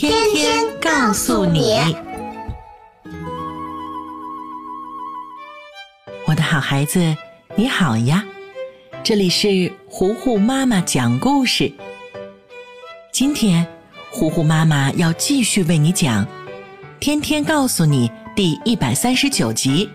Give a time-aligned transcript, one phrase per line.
[0.00, 1.74] 天天告诉你，
[6.26, 7.14] 我的好孩子，
[7.54, 8.24] 你好呀！
[9.04, 11.70] 这里是糊糊妈妈讲故事。
[13.12, 13.66] 今天，
[14.10, 16.24] 糊糊妈妈要继续为你讲
[16.98, 19.90] 《天天告诉你》第一百三十九集。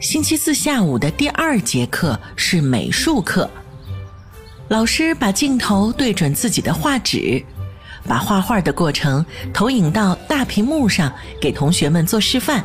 [0.00, 3.48] 星期四下午的第二节课是美术课。
[4.72, 7.44] 老师把镜头对准自己的画纸，
[8.08, 12.64] 把画画的过程投影到大屏幕上，给同学们做示范。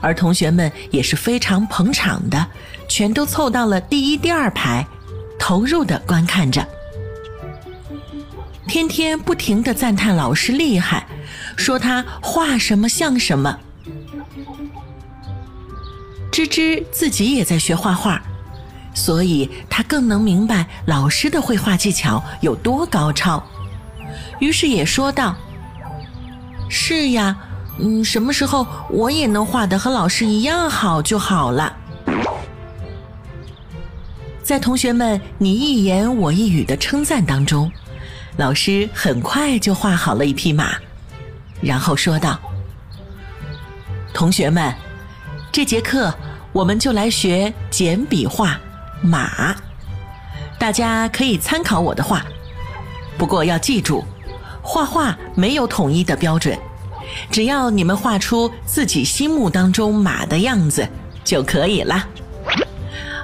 [0.00, 2.46] 而同学们也是非常捧场的，
[2.88, 4.86] 全都凑到了第一、第二排，
[5.38, 6.66] 投入的观看着。
[8.66, 11.06] 天天不停的赞叹老师厉害，
[11.54, 13.58] 说他画什么像什么。
[16.30, 18.22] 芝芝自己也在学画画。
[18.94, 23.42] 所以他更能明白老师的绘画技巧有多高超，
[24.38, 25.34] 于是也说道
[26.68, 27.36] ：“是呀，
[27.78, 31.74] 嗯，什么时候我也能画的和老师一样好就好了。”
[34.44, 37.70] 在同学们你一言我一语的称赞当中，
[38.36, 40.72] 老师很快就画好了一匹马，
[41.60, 42.38] 然后说道
[44.12, 44.74] ：“同学们，
[45.50, 46.12] 这节课
[46.52, 48.60] 我们就来学简笔画。”
[49.02, 49.54] 马，
[50.58, 52.24] 大家可以参考我的画，
[53.18, 54.04] 不过要记住，
[54.62, 56.56] 画画没有统一的标准，
[57.30, 60.88] 只要你们画出自己心目当中马的样子
[61.24, 62.06] 就可以了。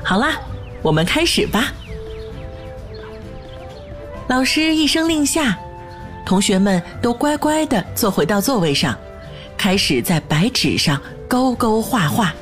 [0.05, 0.33] 好啦，
[0.83, 1.73] 我们开始吧。
[4.27, 5.57] 老师一声令下，
[6.27, 8.99] 同学们都乖乖的坐回到座位上，
[9.57, 12.35] 开始在白纸上勾勾画画。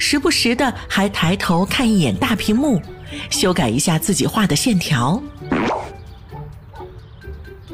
[0.00, 2.80] 时不时的还抬头看一眼大屏幕，
[3.28, 5.22] 修改一下自己画的线条。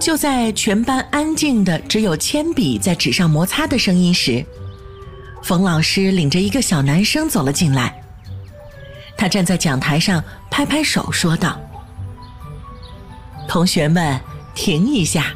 [0.00, 4.44] 就在全班安静的只有铅笔在纸上摩擦的声音时，
[5.42, 8.02] 冯老师领着一个小男生走了进来。
[9.16, 11.58] 他站在讲台上拍拍手说道
[13.48, 14.20] ：“同学们，
[14.54, 15.32] 停一下，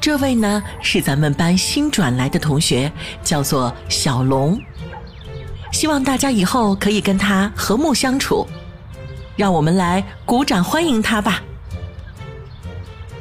[0.00, 2.92] 这位呢是咱们班新转来的同学，
[3.22, 4.60] 叫做小龙。”
[5.76, 8.46] 希望大家以后可以跟他和睦相处，
[9.36, 11.42] 让我们来鼓掌欢迎他吧。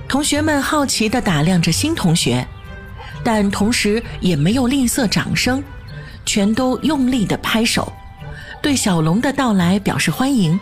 [0.08, 2.48] 同学们好奇地打量着新同学，
[3.26, 5.62] 但同时也没有吝啬掌声，
[6.26, 7.92] 全都用力地拍手，
[8.62, 10.58] 对小龙的到来表示欢迎。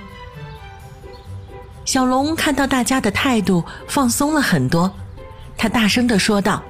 [1.85, 4.91] 小龙看到大家的态度放松了很多，
[5.55, 6.63] 他大声地说道：“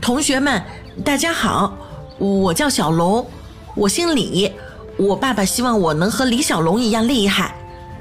[0.00, 0.62] 同学们，
[1.04, 1.76] 大家好。”
[2.18, 3.26] 我叫小龙，
[3.74, 4.50] 我姓李，
[4.96, 7.54] 我爸爸希望我能和李小龙一样厉害，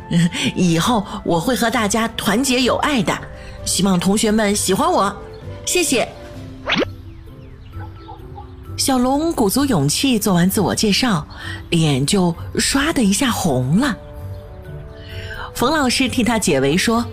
[0.55, 3.17] 以后我会和大家团结友爱的，
[3.65, 5.15] 希望同学们喜欢我，
[5.65, 6.07] 谢谢。
[8.75, 11.25] 小龙鼓足勇气做完自我介绍，
[11.69, 13.95] 脸就唰的一下红了。
[15.53, 17.05] 冯老师替他解围说：“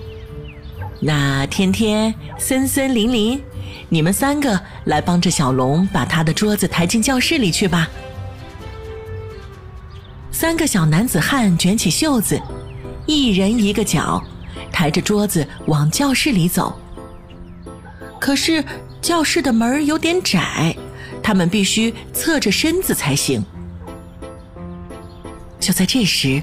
[1.01, 3.43] 那天天、森森、林林。”
[3.89, 7.89] 你们三个来帮着小龙把他的桌子抬进教室里去吧。
[10.31, 12.41] 三个小男子汉卷起袖子，
[13.07, 14.23] 一人一个脚，
[14.73, 16.79] 抬着桌子往教室里走。
[18.21, 18.65] 可是
[19.03, 20.75] 教室的门有点窄，
[21.23, 23.45] 他们必须侧着身子才行。
[25.59, 26.43] 就在这时，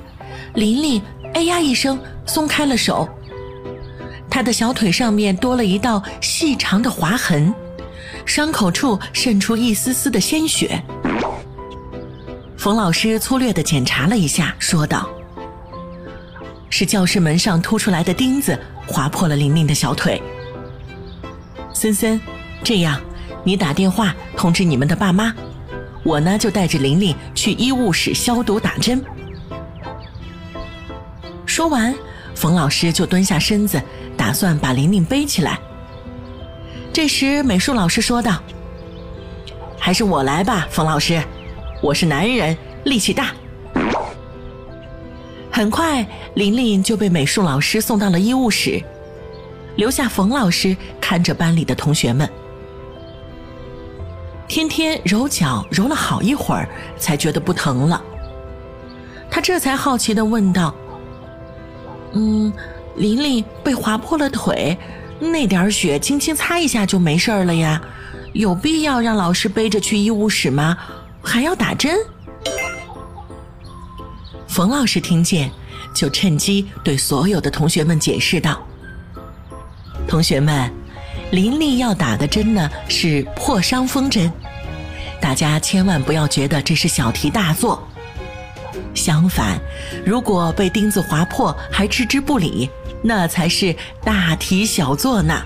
[0.54, 1.02] 琳琳
[1.34, 3.08] “哎呀”一声松开了手。
[4.30, 7.54] 他的小腿上面多了一道细长的划痕，
[8.26, 10.82] 伤口处渗出一丝丝的鲜血。
[12.58, 15.10] 冯老师粗略地检查了一下，说道
[16.70, 20.22] ：“是教室门上凸出来的钉子划破了玲玲的小腿。”
[21.74, 22.20] 森森，
[22.64, 23.00] 这样，
[23.44, 25.34] 你打电话通知你们的爸妈，
[26.04, 29.04] 我呢就带着玲玲去医务室消毒打针。
[31.46, 31.96] 说完，
[32.36, 33.82] 冯老师就蹲下身子。
[34.28, 35.58] 打算把玲玲背起来。
[36.92, 38.44] 这时，美术老师说道
[39.80, 41.24] ：“还是我来吧，冯老师，
[41.82, 43.32] 我是男人，力气大。”
[45.50, 48.84] 很快，玲玲就被美术老师送到了医务室，
[49.78, 52.30] 留下冯老师看着班里的同学们。
[54.46, 58.04] 天天揉脚揉了好一会儿，才觉得不疼了。
[59.32, 60.76] 他这才好奇的问道
[62.12, 62.52] ：“嗯，
[62.98, 64.78] 琳琳被划破了腿，
[65.20, 67.82] 那点血轻轻擦一下就没事了呀？
[68.34, 70.78] 有必要让老师背着去医务室吗？
[71.22, 71.96] 还要打针？”
[74.48, 75.52] 冯老师听见，
[75.94, 78.62] 就趁机对所有的同学们解释道
[80.08, 80.72] ：“同学们。”
[81.32, 84.32] 琳琳要打的针呢是破伤风针，
[85.20, 87.86] 大家千万不要觉得这是小题大做。
[88.94, 89.60] 相反，
[90.06, 92.70] 如果被钉子划破还置之不理，
[93.04, 95.44] 那才是大题小做呢。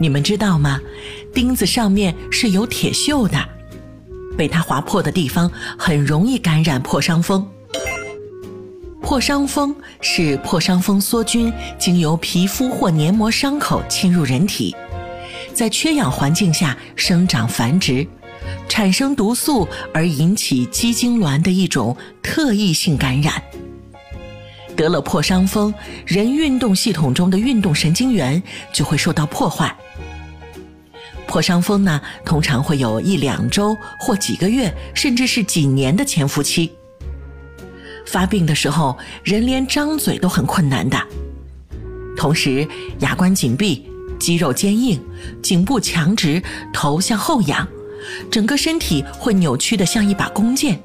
[0.00, 0.80] 你们知道吗？
[1.34, 3.36] 钉子上面是有铁锈的，
[4.36, 7.46] 被它划破的地方很容易感染破伤风。
[9.00, 14.74] 破伤风是破伤风梭菌经由皮肤或黏膜伤口侵入人体，
[15.54, 18.06] 在缺氧环境下生长繁殖，
[18.68, 23.42] 产生毒素而引起肌痉挛的一种特异性感染。
[24.78, 25.74] 得了破伤风，
[26.06, 28.40] 人运动系统中的运动神经元
[28.72, 29.76] 就会受到破坏。
[31.26, 36.70] 破伤风呢，通常会有一两周或几个月，甚至是几年的潜伏期。
[38.06, 40.96] 发病的时候，人连张嘴都很困难的。
[42.16, 42.64] 同时，
[43.00, 43.84] 牙关紧闭，
[44.20, 45.02] 肌肉坚硬，
[45.42, 46.40] 颈部强直，
[46.72, 47.66] 头向后仰，
[48.30, 50.80] 整个身体会扭曲的像一把弓箭。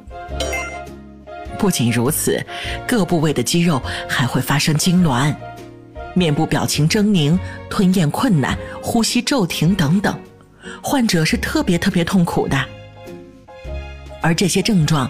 [1.64, 2.46] 不仅如此，
[2.86, 5.34] 各部位的肌肉还会发生痉挛，
[6.14, 7.40] 面部表情狰狞，
[7.70, 10.20] 吞咽困难，呼吸骤停等等，
[10.82, 12.62] 患者是特别特别痛苦的。
[14.22, 15.10] 而这些症状，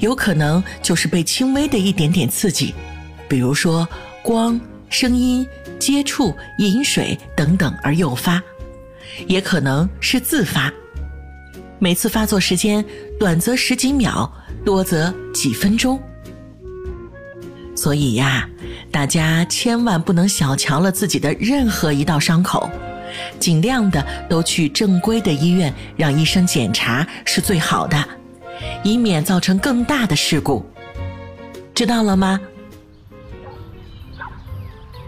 [0.00, 2.74] 有可能就是被轻微的一点点刺激，
[3.28, 3.88] 比如说
[4.24, 5.46] 光、声音、
[5.78, 8.42] 接触、饮水等等而诱发，
[9.28, 10.68] 也可能是自发。
[11.78, 12.84] 每次发作时间
[13.20, 14.28] 短则十几秒，
[14.64, 16.00] 多则几分钟。
[17.74, 18.48] 所以呀，
[18.90, 22.70] 大家千万不能小瞧了自己的任何一道伤口，
[23.40, 28.02] 尽量的都去正规的医院让医生检查是最好的。
[28.84, 30.64] 以免造成更大的事故，
[31.74, 32.38] 知道了吗？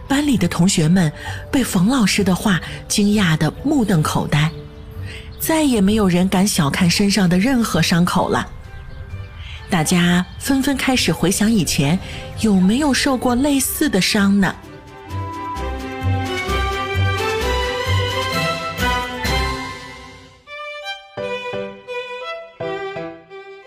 [0.09, 1.13] 班里的同学们
[1.51, 4.51] 被冯老师的话惊讶的目瞪口呆，
[5.39, 8.49] 再也没有人敢小看身上的任何伤口了。
[9.75, 11.99] 大家纷纷开始回想以前
[12.39, 14.55] 有没有受过类似的伤呢？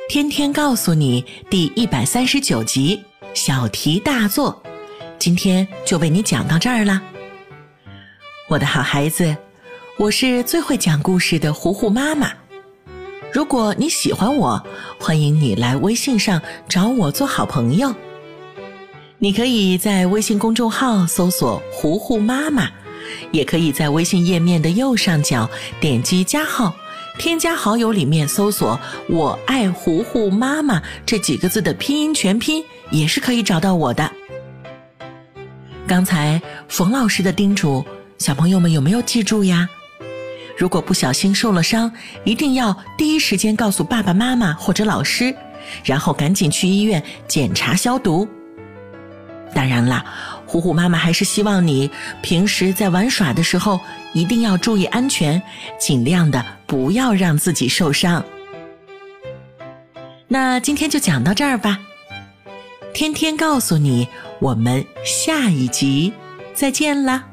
[0.08, 3.04] 天天告诉你第一百三十九集
[3.34, 4.64] 小题大做，
[5.20, 7.02] 今天就为你讲到这儿了。
[8.48, 9.36] 我的好孩子，
[9.98, 12.32] 我是最会讲故事的糊糊妈妈。
[13.38, 14.66] 如果你喜欢我，
[15.00, 17.94] 欢迎你来微信上找我做好朋友。
[19.20, 22.68] 你可以在微信公众号搜索“糊糊妈妈”，
[23.32, 25.48] 也可以在微信页面的右上角
[25.80, 26.74] 点击加号。
[27.20, 34.12] 添加好友里面搜索“我爱糊糊妈妈”这几个字的拼音全拼，也是可以找到我的。
[35.86, 37.86] 刚才冯老师的叮嘱，
[38.18, 39.70] 小朋友们有没有记住呀？
[40.58, 41.92] 如果不小心受了伤，
[42.24, 45.34] 一定要第一时间告诉爸爸妈妈或者老师，
[45.84, 48.28] 然后赶紧去医院检查消毒。
[49.54, 50.04] 当然啦，
[50.46, 51.90] 虎虎妈妈还是希望你
[52.22, 53.80] 平时在玩耍的时候
[54.14, 55.42] 一定要注意安全，
[55.80, 58.24] 尽量的不要让自己受伤。
[60.28, 61.80] 那今天就讲到这儿吧，
[62.94, 64.08] 天天告诉你，
[64.40, 66.12] 我们下一集
[66.54, 67.24] 再见啦。